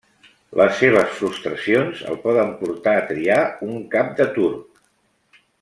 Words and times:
Les 0.59 0.71
seves 0.83 1.11
frustracions 1.17 2.01
el 2.13 2.17
poden 2.25 2.51
portar 2.63 2.97
a 3.03 3.07
triar 3.13 3.39
un 3.71 3.79
cap 3.97 4.13
de 4.23 4.31
turc. 4.41 4.85